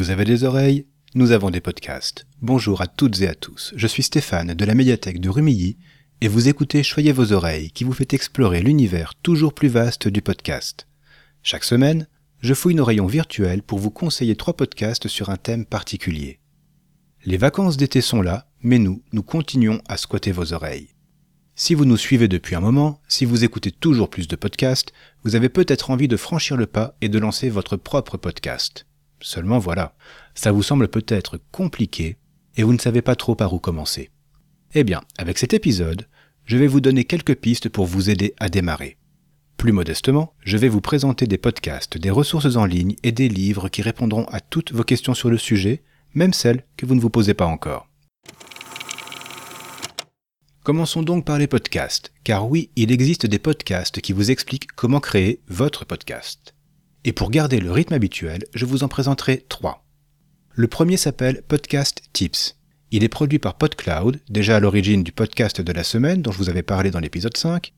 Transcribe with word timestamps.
Vous 0.00 0.08
avez 0.08 0.24
des 0.24 0.44
oreilles 0.44 0.86
Nous 1.14 1.32
avons 1.32 1.50
des 1.50 1.60
podcasts. 1.60 2.26
Bonjour 2.40 2.80
à 2.80 2.86
toutes 2.86 3.20
et 3.20 3.28
à 3.28 3.34
tous. 3.34 3.74
Je 3.76 3.86
suis 3.86 4.02
Stéphane 4.02 4.54
de 4.54 4.64
la 4.64 4.74
médiathèque 4.74 5.20
de 5.20 5.28
Rumilly 5.28 5.76
et 6.22 6.28
vous 6.28 6.48
écoutez 6.48 6.82
Choyez 6.82 7.12
vos 7.12 7.34
oreilles 7.34 7.70
qui 7.70 7.84
vous 7.84 7.92
fait 7.92 8.14
explorer 8.14 8.62
l'univers 8.62 9.14
toujours 9.14 9.52
plus 9.52 9.68
vaste 9.68 10.08
du 10.08 10.22
podcast. 10.22 10.86
Chaque 11.42 11.64
semaine, 11.64 12.08
je 12.40 12.54
fouille 12.54 12.76
nos 12.76 12.86
rayons 12.86 13.08
virtuels 13.08 13.62
pour 13.62 13.78
vous 13.78 13.90
conseiller 13.90 14.36
trois 14.36 14.56
podcasts 14.56 15.06
sur 15.06 15.28
un 15.28 15.36
thème 15.36 15.66
particulier. 15.66 16.40
Les 17.26 17.36
vacances 17.36 17.76
d'été 17.76 18.00
sont 18.00 18.22
là, 18.22 18.48
mais 18.62 18.78
nous, 18.78 19.02
nous 19.12 19.22
continuons 19.22 19.82
à 19.86 19.98
squatter 19.98 20.32
vos 20.32 20.54
oreilles. 20.54 20.94
Si 21.56 21.74
vous 21.74 21.84
nous 21.84 21.98
suivez 21.98 22.26
depuis 22.26 22.54
un 22.54 22.60
moment, 22.60 23.02
si 23.06 23.26
vous 23.26 23.44
écoutez 23.44 23.70
toujours 23.70 24.08
plus 24.08 24.28
de 24.28 24.36
podcasts, 24.36 24.94
vous 25.24 25.36
avez 25.36 25.50
peut-être 25.50 25.90
envie 25.90 26.08
de 26.08 26.16
franchir 26.16 26.56
le 26.56 26.64
pas 26.64 26.96
et 27.02 27.10
de 27.10 27.18
lancer 27.18 27.50
votre 27.50 27.76
propre 27.76 28.16
podcast. 28.16 28.86
Seulement 29.20 29.58
voilà, 29.58 29.94
ça 30.34 30.52
vous 30.52 30.62
semble 30.62 30.88
peut-être 30.88 31.38
compliqué 31.52 32.16
et 32.56 32.62
vous 32.62 32.72
ne 32.72 32.78
savez 32.78 33.02
pas 33.02 33.16
trop 33.16 33.34
par 33.34 33.52
où 33.52 33.58
commencer. 33.58 34.10
Eh 34.74 34.84
bien, 34.84 35.02
avec 35.18 35.38
cet 35.38 35.54
épisode, 35.54 36.06
je 36.44 36.56
vais 36.56 36.66
vous 36.66 36.80
donner 36.80 37.04
quelques 37.04 37.36
pistes 37.36 37.68
pour 37.68 37.86
vous 37.86 38.10
aider 38.10 38.34
à 38.38 38.48
démarrer. 38.48 38.96
Plus 39.56 39.72
modestement, 39.72 40.32
je 40.40 40.56
vais 40.56 40.68
vous 40.68 40.80
présenter 40.80 41.26
des 41.26 41.38
podcasts, 41.38 41.98
des 41.98 42.10
ressources 42.10 42.56
en 42.56 42.64
ligne 42.64 42.96
et 43.02 43.12
des 43.12 43.28
livres 43.28 43.68
qui 43.68 43.82
répondront 43.82 44.24
à 44.26 44.40
toutes 44.40 44.72
vos 44.72 44.84
questions 44.84 45.14
sur 45.14 45.28
le 45.28 45.38
sujet, 45.38 45.82
même 46.14 46.32
celles 46.32 46.64
que 46.76 46.86
vous 46.86 46.94
ne 46.94 47.00
vous 47.00 47.10
posez 47.10 47.34
pas 47.34 47.46
encore. 47.46 47.88
Commençons 50.62 51.02
donc 51.02 51.24
par 51.24 51.38
les 51.38 51.46
podcasts, 51.46 52.12
car 52.22 52.48
oui, 52.48 52.70
il 52.76 52.92
existe 52.92 53.26
des 53.26 53.38
podcasts 53.38 54.00
qui 54.00 54.12
vous 54.12 54.30
expliquent 54.30 54.72
comment 54.72 55.00
créer 55.00 55.40
votre 55.48 55.84
podcast. 55.84 56.54
Et 57.06 57.12
pour 57.12 57.30
garder 57.30 57.60
le 57.60 57.72
rythme 57.72 57.94
habituel, 57.94 58.44
je 58.54 58.66
vous 58.66 58.82
en 58.84 58.88
présenterai 58.88 59.46
trois. 59.48 59.86
Le 60.50 60.68
premier 60.68 60.98
s'appelle 60.98 61.42
Podcast 61.48 62.02
Tips. 62.12 62.58
Il 62.90 63.04
est 63.04 63.08
produit 63.08 63.38
par 63.38 63.56
PodCloud, 63.56 64.20
déjà 64.28 64.56
à 64.56 64.60
l'origine 64.60 65.02
du 65.02 65.10
podcast 65.10 65.62
de 65.62 65.72
la 65.72 65.82
semaine 65.82 66.20
dont 66.20 66.30
je 66.30 66.36
vous 66.36 66.50
avais 66.50 66.62
parlé 66.62 66.90
dans 66.90 67.00
l'épisode 67.00 67.38
5. 67.38 67.72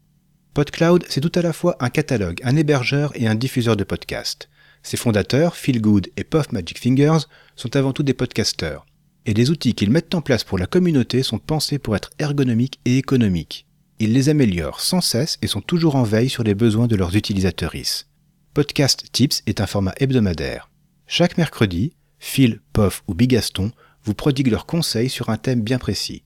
PodCloud, 0.55 1.05
c'est 1.09 1.21
tout 1.21 1.31
à 1.37 1.43
la 1.43 1.53
fois 1.53 1.77
un 1.79 1.89
catalogue, 1.89 2.41
un 2.43 2.57
hébergeur 2.57 3.13
et 3.15 3.29
un 3.29 3.37
diffuseur 3.37 3.77
de 3.77 3.85
podcasts. 3.85 4.49
Ses 4.83 4.97
fondateurs, 4.97 5.55
Phil 5.55 5.81
Good 5.81 6.09
et 6.17 6.25
Puff 6.25 6.51
Magic 6.51 6.81
Fingers, 6.81 7.27
sont 7.55 7.77
avant 7.77 7.93
tout 7.93 8.03
des 8.03 8.15
podcasteurs. 8.15 8.87
Et 9.25 9.35
les 9.35 9.51
outils 9.51 9.75
qu'ils 9.75 9.93
mettent 9.93 10.17
en 10.17 10.21
place 10.21 10.43
pour 10.43 10.59
la 10.59 10.67
communauté 10.67 11.23
sont 11.23 11.39
pensés 11.39 11.79
pour 11.79 11.95
être 11.95 12.11
ergonomiques 12.19 12.81
et 12.87 12.99
économiques. 12.99 13.69
Ils 14.01 14.13
les 14.13 14.31
améliorent 14.31 14.81
sans 14.81 15.01
cesse 15.01 15.39
et 15.43 15.47
sont 15.47 15.61
toujours 15.61 15.95
en 15.95 16.03
veille 16.03 16.29
sur 16.29 16.43
les 16.43 16.57
besoins 16.57 16.89
de 16.89 16.97
leurs 16.97 17.15
utilisateurs. 17.15 17.77
Podcast 18.55 19.07
Tips 19.13 19.43
est 19.47 19.63
un 19.63 19.67
format 19.67 19.95
hebdomadaire. 19.97 20.69
Chaque 21.07 21.39
mercredi, 21.39 21.95
Phil, 22.19 22.61
Puff 22.75 23.03
ou 23.07 23.15
Bigaston 23.15 23.73
vous 24.05 24.13
prodiguent 24.13 24.51
leurs 24.51 24.67
conseils 24.67 25.09
sur 25.09 25.31
un 25.31 25.39
thème 25.39 25.63
bien 25.63 25.79
précis. 25.79 26.23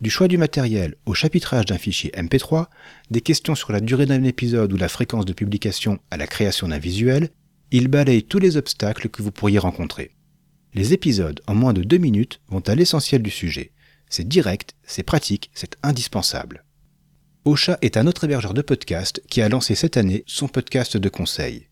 Du 0.00 0.08
choix 0.08 0.26
du 0.26 0.38
matériel 0.38 0.94
au 1.04 1.12
chapitrage 1.12 1.66
d'un 1.66 1.76
fichier 1.76 2.10
MP3, 2.12 2.68
des 3.10 3.20
questions 3.20 3.54
sur 3.54 3.72
la 3.72 3.80
durée 3.80 4.06
d'un 4.06 4.24
épisode 4.24 4.72
ou 4.72 4.78
la 4.78 4.88
fréquence 4.88 5.26
de 5.26 5.34
publication 5.34 5.98
à 6.10 6.16
la 6.16 6.26
création 6.26 6.68
d'un 6.68 6.78
visuel, 6.78 7.28
ils 7.72 7.88
balayent 7.88 8.22
tous 8.22 8.38
les 8.38 8.56
obstacles 8.56 9.10
que 9.10 9.22
vous 9.22 9.30
pourriez 9.30 9.58
rencontrer. 9.58 10.12
Les 10.72 10.94
épisodes 10.94 11.42
en 11.46 11.54
moins 11.54 11.74
de 11.74 11.82
deux 11.82 11.98
minutes 11.98 12.40
vont 12.48 12.60
à 12.60 12.74
l'essentiel 12.74 13.20
du 13.20 13.30
sujet. 13.30 13.72
C'est 14.08 14.26
direct, 14.26 14.76
c'est 14.82 15.02
pratique, 15.02 15.50
c'est 15.52 15.76
indispensable. 15.82 16.64
Ocha 17.44 17.78
est 17.80 17.96
un 17.96 18.06
autre 18.06 18.24
hébergeur 18.24 18.52
de 18.52 18.60
podcast 18.60 19.22
qui 19.30 19.40
a 19.40 19.48
lancé 19.48 19.74
cette 19.74 19.96
année 19.96 20.24
son 20.26 20.46
podcast 20.46 20.96
de 20.98 21.08
conseils. 21.08 21.68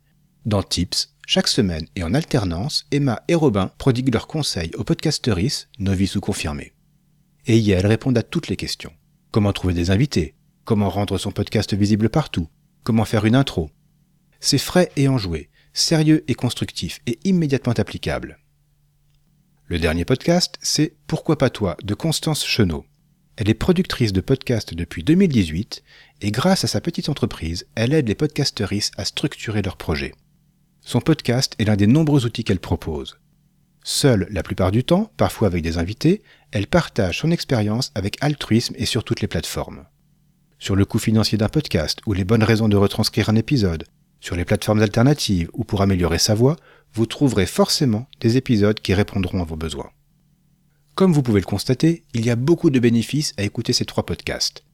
Dans 0.46 0.62
Tips, 0.62 1.14
chaque 1.26 1.48
semaine 1.48 1.86
et 1.94 2.02
en 2.02 2.14
alternance, 2.14 2.86
Emma 2.90 3.22
et 3.28 3.34
Robin 3.34 3.70
prodiguent 3.76 4.14
leurs 4.14 4.28
conseils 4.28 4.70
aux 4.76 4.84
podcasteristes, 4.84 5.68
novices 5.78 6.16
ou 6.16 6.20
confirmés. 6.20 6.72
Et 7.46 7.58
y 7.58 7.70
elles 7.70 7.86
répondent 7.86 8.16
à 8.16 8.22
toutes 8.22 8.48
les 8.48 8.56
questions. 8.56 8.94
Comment 9.30 9.52
trouver 9.52 9.74
des 9.74 9.90
invités? 9.90 10.34
Comment 10.64 10.88
rendre 10.88 11.18
son 11.18 11.32
podcast 11.32 11.74
visible 11.74 12.08
partout? 12.08 12.48
Comment 12.82 13.04
faire 13.04 13.26
une 13.26 13.34
intro? 13.34 13.70
C'est 14.40 14.56
frais 14.56 14.90
et 14.96 15.06
enjoué, 15.06 15.50
sérieux 15.74 16.24
et 16.28 16.34
constructif 16.34 17.00
et 17.06 17.18
immédiatement 17.24 17.74
applicable. 17.74 18.38
Le 19.66 19.78
dernier 19.78 20.06
podcast, 20.06 20.54
c'est 20.62 20.96
Pourquoi 21.06 21.36
pas 21.36 21.50
toi? 21.50 21.76
de 21.84 21.92
Constance 21.92 22.46
Chenot. 22.46 22.86
Elle 23.40 23.48
est 23.48 23.54
productrice 23.54 24.12
de 24.12 24.20
podcasts 24.20 24.74
depuis 24.74 25.04
2018 25.04 25.84
et 26.22 26.32
grâce 26.32 26.64
à 26.64 26.66
sa 26.66 26.80
petite 26.80 27.08
entreprise, 27.08 27.68
elle 27.76 27.92
aide 27.92 28.08
les 28.08 28.16
podcasteristes 28.16 28.94
à 28.96 29.04
structurer 29.04 29.62
leurs 29.62 29.76
projets. 29.76 30.12
Son 30.80 31.00
podcast 31.00 31.54
est 31.60 31.64
l'un 31.64 31.76
des 31.76 31.86
nombreux 31.86 32.26
outils 32.26 32.42
qu'elle 32.42 32.58
propose. 32.58 33.20
Seule 33.84 34.26
la 34.32 34.42
plupart 34.42 34.72
du 34.72 34.82
temps, 34.82 35.12
parfois 35.16 35.46
avec 35.46 35.62
des 35.62 35.78
invités, 35.78 36.20
elle 36.50 36.66
partage 36.66 37.20
son 37.20 37.30
expérience 37.30 37.92
avec 37.94 38.16
altruisme 38.20 38.74
et 38.76 38.86
sur 38.86 39.04
toutes 39.04 39.20
les 39.20 39.28
plateformes. 39.28 39.84
Sur 40.58 40.74
le 40.74 40.84
coût 40.84 40.98
financier 40.98 41.38
d'un 41.38 41.48
podcast 41.48 42.00
ou 42.06 42.14
les 42.14 42.24
bonnes 42.24 42.42
raisons 42.42 42.68
de 42.68 42.76
retranscrire 42.76 43.28
un 43.28 43.36
épisode, 43.36 43.84
sur 44.18 44.34
les 44.34 44.44
plateformes 44.44 44.82
alternatives 44.82 45.48
ou 45.52 45.62
pour 45.62 45.80
améliorer 45.80 46.18
sa 46.18 46.34
voix, 46.34 46.56
vous 46.92 47.06
trouverez 47.06 47.46
forcément 47.46 48.08
des 48.18 48.36
épisodes 48.36 48.80
qui 48.80 48.94
répondront 48.94 49.42
à 49.42 49.44
vos 49.44 49.54
besoins. 49.54 49.92
Comme 50.98 51.12
vous 51.12 51.22
pouvez 51.22 51.38
le 51.38 51.46
constater, 51.46 52.02
il 52.12 52.26
y 52.26 52.30
a 52.30 52.34
beaucoup 52.34 52.70
de 52.70 52.80
bénéfices 52.80 53.32
à 53.36 53.44
écouter 53.44 53.72
ces 53.72 53.84
trois 53.84 54.04
podcasts. 54.04 54.64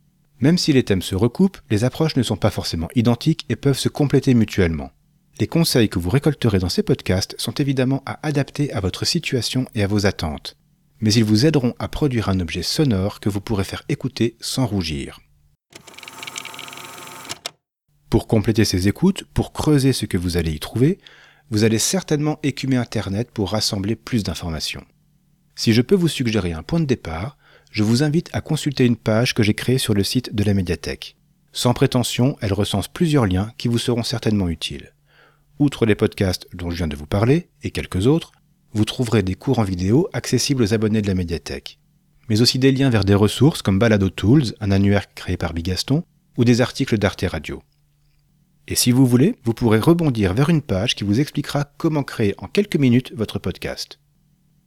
Même 0.40 0.56
si 0.56 0.72
les 0.72 0.82
thèmes 0.82 1.02
se 1.02 1.14
recoupent, 1.14 1.58
les 1.68 1.84
approches 1.84 2.16
ne 2.16 2.22
sont 2.22 2.38
pas 2.38 2.50
forcément 2.50 2.88
identiques 2.94 3.44
et 3.50 3.56
peuvent 3.56 3.76
se 3.76 3.90
compléter 3.90 4.32
mutuellement. 4.32 4.90
Les 5.38 5.46
conseils 5.46 5.90
que 5.90 5.98
vous 5.98 6.08
récolterez 6.08 6.58
dans 6.60 6.70
ces 6.70 6.82
podcasts 6.82 7.34
sont 7.36 7.52
évidemment 7.52 8.02
à 8.06 8.26
adapter 8.26 8.72
à 8.72 8.80
votre 8.80 9.04
situation 9.04 9.66
et 9.74 9.82
à 9.82 9.86
vos 9.86 10.06
attentes, 10.06 10.56
mais 10.98 11.12
ils 11.12 11.24
vous 11.24 11.44
aideront 11.44 11.74
à 11.78 11.88
produire 11.88 12.30
un 12.30 12.41
objet 12.41 12.62
sonore 12.62 13.20
que 13.20 13.28
vous 13.28 13.42
pourrez 13.42 13.64
faire 13.64 13.82
écouter 13.91 14.38
sans 14.41 14.64
rougir. 14.64 15.20
Pour 18.08 18.28
compléter 18.28 18.64
ces 18.64 18.88
écoutes, 18.88 19.24
pour 19.34 19.52
creuser 19.52 19.92
ce 19.92 20.06
que 20.06 20.16
vous 20.16 20.38
allez 20.38 20.52
y 20.52 20.58
trouver, 20.58 20.96
vous 21.50 21.64
allez 21.64 21.78
certainement 21.78 22.38
écumer 22.42 22.76
Internet 22.76 23.30
pour 23.30 23.50
rassembler 23.50 23.94
plus 23.94 24.22
d'informations. 24.22 24.86
Si 25.54 25.72
je 25.72 25.82
peux 25.82 25.94
vous 25.94 26.09
suggérer 26.09 26.53
un 26.53 26.62
point 26.62 26.81
de 26.81 26.84
départ, 26.84 27.37
je 27.70 27.82
vous 27.82 28.03
invite 28.03 28.31
à 28.32 28.41
consulter 28.41 28.84
une 28.84 28.97
page 28.97 29.34
que 29.34 29.42
j'ai 29.42 29.54
créée 29.54 29.78
sur 29.78 29.94
le 29.94 30.04
site 30.04 30.34
de 30.34 30.44
la 30.44 30.54
médiathèque. 30.54 31.16
Sans 31.53 31.75
prétention, 31.75 32.37
elle 32.41 32.53
recense 32.53 32.88
plusieurs 32.88 33.26
liens 33.26 33.53
qui 33.59 33.69
vous 33.69 33.78
seront 33.78 34.03
certainement 34.03 34.48
utiles. 34.48 34.92
Outre 35.60 35.87
les 35.87 35.94
podcasts 35.94 36.48
dont 36.53 36.70
je 36.70 36.76
viens 36.76 36.88
de 36.88 36.97
vous 36.97 37.06
parler, 37.06 37.48
et 37.62 37.70
quelques 37.70 38.09
autres, 38.09 38.32
vous 38.72 38.84
trouverez 38.84 39.22
des 39.22 39.37
cours 39.37 39.60
en 39.60 39.65
vidéo 39.65 40.09
accessibles 40.12 40.65
aux 40.65 40.75
abonnés 40.75 41.03
de 41.03 41.06
la 41.06 41.15
médiathèque, 41.15 41.78
mais 42.28 42.41
aussi 42.41 42.59
des 42.59 42.72
liens 42.72 42.91
vers 42.91 43.04
des 43.04 43.15
ressources 43.15 43.62
comme 43.62 43.78
Balado 43.78 44.10
Tools, 44.10 44.54
un 44.60 44.72
annuaire 44.72 45.15
créé 45.15 45.36
par 45.36 45.54
Bigaston, 45.54 46.03
ou 46.36 46.44
des 46.44 46.60
articles 46.60 46.98
d'Arte 46.98 47.25
Radio. 47.28 47.62
Et 48.66 48.75
si 48.75 48.91
vous 48.91 49.06
voulez, 49.06 49.36
vous 49.44 49.54
pourrez 49.54 49.78
rebondir 49.78 50.34
vers 50.34 50.50
une 50.50 50.62
page 50.62 50.97
qui 50.97 51.04
vous 51.04 51.21
expliquera 51.21 51.72
comment 51.76 52.03
créer 52.03 52.34
en 52.38 52.48
quelques 52.48 52.76
minutes 52.76 53.12
votre 53.15 53.38
podcast. 53.38 54.00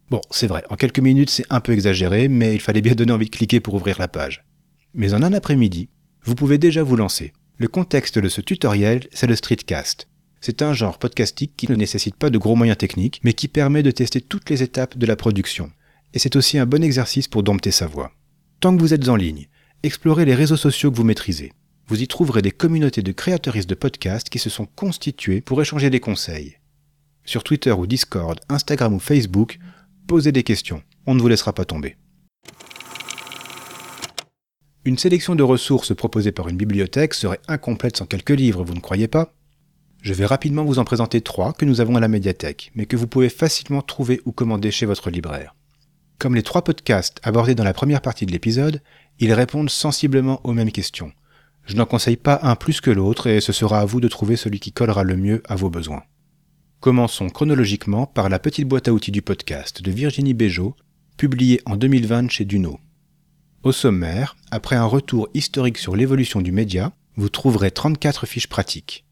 Bon, 0.09 0.21
c'est 0.31 0.47
vrai, 0.47 0.63
en 0.69 0.77
quelques 0.77 0.99
minutes 0.99 1.29
c'est 1.29 1.45
un 1.49 1.59
peu 1.59 1.73
exagéré, 1.73 2.29
mais 2.29 2.55
il 2.55 2.61
fallait 2.61 2.81
bien 2.81 2.95
donner 2.95 3.11
envie 3.11 3.25
de 3.25 3.35
cliquer 3.35 3.59
pour 3.59 3.73
ouvrir 3.73 3.97
la 3.99 4.07
page. 4.07 4.45
Mais 4.93 5.13
en 5.13 5.21
un 5.21 5.33
après-midi, 5.33 5.89
vous 6.23 6.35
pouvez 6.35 6.57
déjà 6.57 6.81
vous 6.81 6.95
lancer. 6.95 7.33
Le 7.57 7.67
contexte 7.67 8.17
de 8.17 8.29
ce 8.29 8.39
tutoriel, 8.39 9.07
c'est 9.11 9.27
le 9.27 9.35
streetcast. 9.35 10.07
C'est 10.39 10.61
un 10.61 10.73
genre 10.73 10.97
podcastique 10.97 11.53
qui 11.57 11.69
ne 11.69 11.75
nécessite 11.75 12.15
pas 12.15 12.29
de 12.29 12.37
gros 12.37 12.55
moyens 12.55 12.77
techniques, 12.77 13.19
mais 13.23 13.33
qui 13.33 13.47
permet 13.47 13.83
de 13.83 13.91
tester 13.91 14.21
toutes 14.21 14.49
les 14.49 14.63
étapes 14.63 14.97
de 14.97 15.05
la 15.05 15.15
production. 15.15 15.71
Et 16.13 16.19
c'est 16.19 16.35
aussi 16.35 16.57
un 16.57 16.65
bon 16.65 16.83
exercice 16.83 17.27
pour 17.27 17.43
dompter 17.43 17.71
sa 17.71 17.87
voix. 17.87 18.11
Tant 18.59 18.75
que 18.75 18.81
vous 18.81 18.93
êtes 18.93 19.09
en 19.09 19.15
ligne, 19.15 19.47
explorez 19.83 20.25
les 20.25 20.35
réseaux 20.35 20.55
sociaux 20.55 20.91
que 20.91 20.95
vous 20.95 21.03
maîtrisez. 21.03 21.51
Vous 21.87 22.01
y 22.01 22.07
trouverez 22.07 22.41
des 22.41 22.51
communautés 22.51 23.01
de 23.01 23.11
créateuristes 23.11 23.69
de 23.69 23.75
podcasts 23.75 24.29
qui 24.29 24.39
se 24.39 24.49
sont 24.49 24.67
constituées 24.75 25.41
pour 25.41 25.61
échanger 25.61 25.89
des 25.89 25.99
conseils. 25.99 26.57
Sur 27.25 27.43
Twitter 27.43 27.71
ou 27.71 27.87
Discord, 27.87 28.39
Instagram 28.49 28.93
ou 28.93 28.99
Facebook, 28.99 29.59
posez 30.07 30.31
des 30.31 30.43
questions, 30.43 30.81
on 31.05 31.13
ne 31.13 31.21
vous 31.21 31.27
laissera 31.27 31.53
pas 31.53 31.65
tomber. 31.65 31.97
Une 34.85 34.97
sélection 34.97 35.35
de 35.35 35.43
ressources 35.43 35.93
proposées 35.93 36.31
par 36.31 36.47
une 36.47 36.55
bibliothèque 36.55 37.13
serait 37.13 37.41
incomplète 37.49 37.97
sans 37.97 38.05
quelques 38.05 38.29
livres, 38.29 38.63
vous 38.63 38.73
ne 38.73 38.79
croyez 38.79 39.09
pas? 39.09 39.33
Je 40.01 40.13
vais 40.13 40.25
rapidement 40.25 40.63
vous 40.63 40.79
en 40.79 40.85
présenter 40.85 41.19
trois 41.19 41.51
que 41.51 41.65
nous 41.65 41.81
avons 41.81 41.97
à 41.97 41.99
la 41.99 42.07
médiathèque, 42.07 42.71
mais 42.73 42.85
que 42.85 42.95
vous 42.95 43.07
pouvez 43.07 43.27
facilement 43.27 43.81
trouver 43.81 44.21
ou 44.23 44.31
commander 44.31 44.71
chez 44.71 44.85
votre 44.85 45.09
libraire. 45.09 45.55
Comme 46.19 46.35
les 46.35 46.43
trois 46.43 46.63
podcasts 46.63 47.19
abordés 47.23 47.55
dans 47.55 47.65
la 47.65 47.73
première 47.73 48.01
partie 48.01 48.25
de 48.25 48.31
l'épisode, 48.31 48.81
ils 49.19 49.33
répondent 49.33 49.69
sensiblement 49.69 50.39
aux 50.45 50.53
mêmes 50.53 50.71
questions. 50.71 51.11
Je 51.65 51.75
n'en 51.75 51.85
conseille 51.85 52.15
pas 52.15 52.39
un 52.43 52.55
plus 52.55 52.79
que 52.79 52.91
l'autre 52.91 53.27
et 53.27 53.41
ce 53.41 53.51
sera 53.51 53.81
à 53.81 53.85
vous 53.85 53.99
de 53.99 54.07
trouver 54.07 54.37
celui 54.37 54.61
qui 54.61 54.71
collera 54.71 55.03
le 55.03 55.17
mieux 55.17 55.43
à 55.49 55.55
vos 55.55 55.69
besoins. 55.69 56.03
Commençons 56.79 57.29
chronologiquement 57.29 58.05
par 58.05 58.29
la 58.29 58.37
petite 58.37 58.67
boîte 58.67 58.87
à 58.87 58.93
outils 58.93 59.11
du 59.11 59.23
podcast 59.23 59.81
de 59.81 59.89
Virginie 59.89 60.35
Béjot, 60.35 60.75
publiée 61.17 61.59
en 61.65 61.75
2020 61.75 62.29
chez 62.29 62.45
Duno. 62.45 62.79
Au 63.63 63.71
sommaire, 63.71 64.37
après 64.51 64.75
un 64.75 64.85
retour 64.85 65.27
historique 65.33 65.79
sur 65.79 65.95
l'évolution 65.95 66.39
du 66.39 66.51
média, 66.51 66.93
vous 67.15 67.29
trouverez 67.29 67.71
34 67.71 68.27
fiches 68.27 68.47
pratiques. 68.47 69.05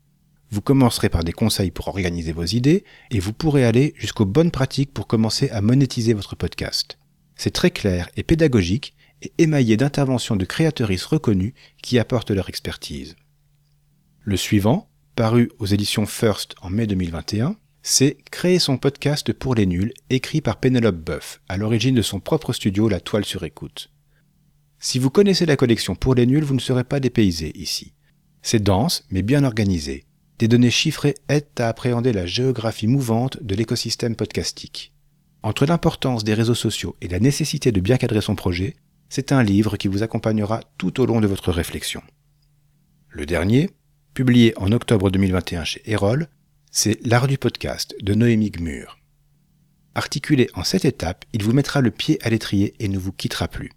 Vous 0.52 0.62
commencerez 0.62 1.10
par 1.10 1.24
des 1.24 1.32
conseils 1.32 1.72
pour 1.72 1.88
organiser 1.88 2.34
vos 2.34 2.46
idées 2.46 2.84
et 3.10 3.20
vous 3.20 3.34
pourrez 3.34 3.66
aller 3.66 3.96
jusqu'aux 3.98 4.28
bonnes 4.28 4.52
pratiques 4.52 4.94
pour 4.94 5.08
commencer 5.08 5.50
à 5.50 5.62
monétiser 5.62 6.14
votre 6.14 6.36
podcast. 6.36 7.00
C'est 7.36 7.50
très 7.50 7.72
clair 7.72 8.10
et 8.16 8.22
pédagogique 8.22 8.94
et 9.24 9.34
émaillé 9.40 9.76
d'interventions 9.76 10.36
de 10.36 10.46
créateuristes 10.46 11.06
reconnus 11.06 11.54
qui 11.82 11.98
apportent 11.98 12.30
leur 12.30 12.48
expertise. 12.48 13.16
Le 14.22 14.38
suivant, 14.38 14.88
paru 15.16 15.50
aux 15.60 15.66
éditions 15.66 16.06
First 16.06 16.56
en 16.62 16.70
mai 16.70 16.88
2021, 16.88 17.56
c'est 17.82 18.18
Créer 18.32 18.60
son 18.60 18.78
podcast 18.78 19.32
pour 19.32 19.56
les 19.56 19.66
nuls, 19.66 19.94
écrit 20.10 20.42
par 20.42 20.58
Penelope 20.58 20.98
Buff, 20.98 21.42
à 21.48 21.56
l'origine 21.56 21.96
de 21.96 22.02
son 22.02 22.20
propre 22.20 22.52
studio 22.52 22.90
La 22.90 23.00
Toile 23.00 23.24
sur 23.24 23.46
écoute. 23.46 23.92
Si 24.78 25.00
vous 25.00 25.10
connaissez 25.10 25.46
la 25.46 25.56
collection 25.56 25.96
pour 25.96 26.16
les 26.16 26.26
nuls, 26.26 26.44
vous 26.44 26.54
ne 26.54 26.60
serez 26.60 26.84
pas 26.84 27.00
dépaysé 27.00 27.54
ici. 27.58 27.94
C'est 28.42 28.62
dense, 28.62 29.06
mais 29.10 29.22
bien 29.22 29.46
organisé. 29.46 30.06
Des 30.38 30.50
données 30.50 30.70
chiffrées 30.70 31.16
aident 31.30 31.48
à 31.60 31.70
appréhender 31.70 32.12
la 32.12 32.26
géographie 32.26 32.88
mouvante 32.88 33.42
de 33.42 33.56
l'écosystème 33.56 34.18
podcastique. 34.18 34.94
Entre 35.44 35.66
l'importance 35.66 36.26
des 36.26 36.34
réseaux 36.34 36.56
sociaux 36.56 36.98
et 37.00 37.08
la 37.08 37.20
nécessité 37.20 37.72
de 37.72 37.80
bien 37.80 37.98
cadrer 37.98 38.22
son 38.22 38.36
projet, 38.36 38.76
c'est 39.08 39.32
un 39.32 39.44
livre 39.44 39.78
qui 39.78 39.88
vous 39.88 40.04
accompagnera 40.04 40.60
tout 40.78 41.00
au 41.00 41.06
long 41.06 41.22
de 41.22 41.28
votre 41.28 41.54
réflexion. 41.54 42.02
Le 43.10 43.26
dernier, 43.26 43.70
publié 44.16 44.54
en 44.56 44.72
octobre 44.72 45.12
2021 45.12 45.66
chez 45.66 45.82
Erol, 45.86 46.30
c'est 46.72 47.06
L'art 47.06 47.28
du 47.28 47.38
podcast 47.38 47.94
de 48.02 48.14
Noémie 48.14 48.50
Gmur. 48.50 48.98
Articulé 49.94 50.50
en 50.54 50.64
sept 50.64 50.86
étapes, 50.86 51.26
il 51.34 51.44
vous 51.44 51.52
mettra 51.52 51.82
le 51.82 51.92
pied 51.92 52.18
à 52.26 52.30
l'étrier 52.30 52.76
et 52.80 52.88
ne 52.88 52.98
vous 52.98 53.12
quittera 53.12 53.50
plus. 53.50 53.74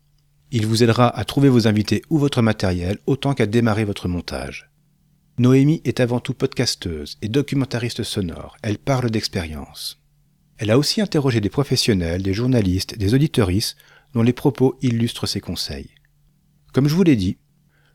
Il 0.53 0.65
vous 0.65 0.85
aidera 0.85 1.09
à 1.09 1.25
trouver 1.25 1.49
vos 1.49 1.67
invités 1.67 2.03
ou 2.09 2.19
votre 2.19 2.41
matériel 2.41 2.99
autant 3.07 3.35
qu'à 3.35 3.47
démarrer 3.47 3.85
votre 3.85 4.07
montage. 4.07 4.71
Noémie 5.39 5.83
est 5.85 5.99
avant 5.99 6.21
tout 6.21 6.35
podcasteuse 6.35 7.19
et 7.21 7.29
documentariste 7.29 8.05
sonore. 8.05 8.57
Elle 8.63 8.79
parle 8.79 9.11
d'expérience. 9.11 10.01
Elle 10.59 10.71
a 10.71 10.79
aussi 10.79 11.01
interrogé 11.01 11.41
des 11.41 11.51
professionnels, 11.51 12.23
des 12.23 12.33
journalistes, 12.33 12.97
des 12.97 13.13
auditeuristes 13.13 13.77
dont 14.15 14.23
les 14.23 14.33
propos 14.33 14.79
illustrent 14.83 15.27
ses 15.27 15.41
conseils. 15.41 15.91
Comme 16.73 16.87
je 16.87 16.95
vous 16.95 17.03
l'ai 17.03 17.17
dit, 17.17 17.39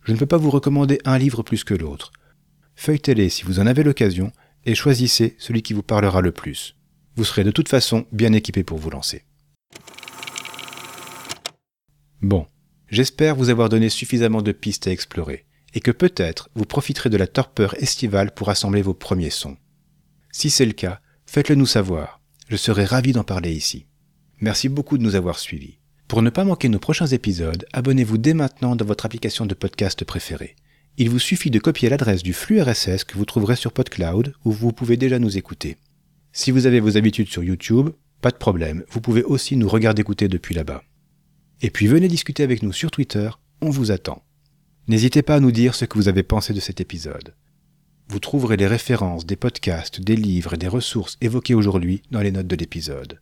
je 0.03 0.11
ne 0.11 0.17
peux 0.17 0.25
pas 0.25 0.35
vous 0.35 0.51
recommander 0.51 0.99
un 1.05 1.17
livre 1.17 1.41
plus 1.41 1.63
que 1.63 1.73
l'autre. 1.73 2.11
Feuilletez-les 2.75 3.29
si 3.29 3.43
vous 3.43 3.59
en 3.59 3.67
avez 3.67 3.83
l'occasion 3.83 4.31
et 4.65 4.75
choisissez 4.75 5.35
celui 5.39 5.61
qui 5.61 5.73
vous 5.73 5.83
parlera 5.83 6.21
le 6.21 6.31
plus. 6.31 6.75
Vous 7.15 7.23
serez 7.23 7.43
de 7.43 7.51
toute 7.51 7.69
façon 7.69 8.05
bien 8.11 8.33
équipé 8.33 8.63
pour 8.63 8.77
vous 8.77 8.89
lancer. 8.89 9.23
Bon, 12.21 12.47
j'espère 12.87 13.35
vous 13.35 13.49
avoir 13.49 13.69
donné 13.69 13.89
suffisamment 13.89 14.41
de 14.41 14.51
pistes 14.51 14.87
à 14.87 14.91
explorer, 14.91 15.45
et 15.73 15.81
que 15.81 15.91
peut-être 15.91 16.49
vous 16.55 16.65
profiterez 16.65 17.09
de 17.09 17.17
la 17.17 17.27
torpeur 17.27 17.75
estivale 17.81 18.33
pour 18.33 18.49
assembler 18.49 18.81
vos 18.81 18.93
premiers 18.93 19.29
sons. 19.29 19.57
Si 20.31 20.49
c'est 20.49 20.65
le 20.65 20.71
cas, 20.71 21.01
faites-le 21.25 21.55
nous 21.55 21.65
savoir. 21.65 22.21
Je 22.47 22.55
serai 22.55 22.85
ravi 22.85 23.11
d'en 23.11 23.23
parler 23.23 23.51
ici. 23.51 23.87
Merci 24.39 24.69
beaucoup 24.69 24.97
de 24.97 25.03
nous 25.03 25.15
avoir 25.15 25.37
suivis. 25.37 25.79
Pour 26.07 26.21
ne 26.21 26.29
pas 26.29 26.43
manquer 26.43 26.69
nos 26.69 26.79
prochains 26.79 27.07
épisodes, 27.07 27.65
abonnez-vous 27.73 28.17
dès 28.17 28.33
maintenant 28.33 28.75
dans 28.75 28.85
votre 28.85 29.05
application 29.05 29.45
de 29.45 29.53
podcast 29.53 30.03
préférée. 30.05 30.55
Il 30.95 31.09
vous 31.09 31.19
suffit 31.19 31.49
de 31.49 31.57
copier 31.57 31.89
l'adresse 31.89 32.21
du 32.21 32.33
flux 32.33 32.61
RSS 32.61 33.03
que 33.03 33.17
vous 33.17 33.25
trouverez 33.25 33.55
sur 33.55 33.71
PodCloud 33.71 34.35
où 34.45 34.51
vous 34.51 34.71
pouvez 34.71 34.95
déjà 34.95 35.17
nous 35.17 35.39
écouter. 35.39 35.77
Si 36.31 36.51
vous 36.51 36.67
avez 36.67 36.79
vos 36.79 36.97
habitudes 36.97 37.29
sur 37.29 37.43
YouTube, 37.43 37.89
pas 38.21 38.29
de 38.29 38.37
problème, 38.37 38.83
vous 38.89 39.01
pouvez 39.01 39.23
aussi 39.23 39.57
nous 39.57 39.67
regarder 39.67 40.01
écouter 40.01 40.27
depuis 40.27 40.53
là-bas. 40.53 40.83
Et 41.63 41.71
puis 41.71 41.87
venez 41.87 42.07
discuter 42.07 42.43
avec 42.43 42.61
nous 42.61 42.73
sur 42.73 42.91
Twitter, 42.91 43.31
on 43.61 43.71
vous 43.71 43.89
attend. 43.89 44.23
N'hésitez 44.87 45.23
pas 45.23 45.35
à 45.35 45.39
nous 45.39 45.51
dire 45.51 45.73
ce 45.73 45.85
que 45.85 45.97
vous 45.97 46.09
avez 46.09 46.21
pensé 46.21 46.53
de 46.53 46.59
cet 46.59 46.79
épisode. 46.79 47.33
Vous 48.07 48.19
trouverez 48.19 48.57
les 48.57 48.67
références 48.67 49.25
des 49.25 49.35
podcasts, 49.35 49.99
des 49.99 50.15
livres 50.15 50.53
et 50.53 50.57
des 50.57 50.67
ressources 50.67 51.17
évoquées 51.21 51.55
aujourd'hui 51.55 52.03
dans 52.11 52.21
les 52.21 52.31
notes 52.31 52.47
de 52.47 52.55
l'épisode. 52.55 53.19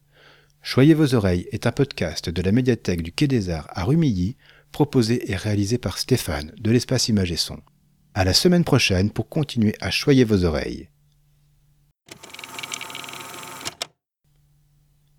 Choyez 0.61 0.93
vos 0.93 1.15
oreilles 1.15 1.47
est 1.53 1.67
un 1.67 1.71
podcast 1.71 2.29
de 2.29 2.41
la 2.41 2.51
médiathèque 2.51 3.01
du 3.01 3.13
Quai 3.13 3.27
des 3.27 3.49
Arts 3.49 3.67
à 3.69 3.85
Rumilly, 3.85 4.35
proposé 4.71 5.31
et 5.31 5.35
réalisé 5.35 5.77
par 5.77 5.97
Stéphane 5.97 6.51
de 6.57 6.71
l'espace 6.71 7.07
Image 7.07 7.31
et 7.31 7.37
Son. 7.37 7.59
À 8.13 8.23
la 8.23 8.33
semaine 8.33 8.63
prochaine 8.63 9.09
pour 9.09 9.29
continuer 9.29 9.75
à 9.79 9.91
choyer 9.91 10.23
vos 10.23 10.43
oreilles. 10.43 10.89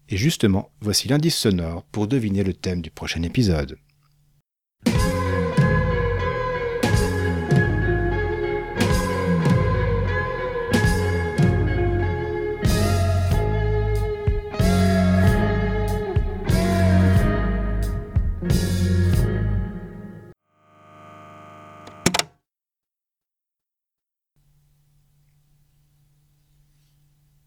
Et 0.09 0.17
justement, 0.19 0.71
voici 0.81 1.09
l'indice 1.09 1.37
sonore 1.37 1.85
pour 1.85 2.07
deviner 2.07 2.45
le 2.45 2.53
thème 2.53 2.83
du 2.83 2.91
prochain 2.91 3.23
épisode. 3.23 3.79